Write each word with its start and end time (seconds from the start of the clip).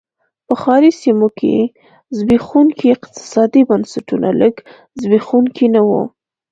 په 0.45 0.53
ښاري 0.61 0.91
سیمو 1.01 1.27
کې 1.39 1.53
زبېښونکي 2.17 2.87
اقتصادي 2.95 3.61
بنسټونه 3.69 4.29
لږ 4.41 4.55
زبېښونکي 5.01 5.65
نه 5.75 5.81
و. 5.87 5.89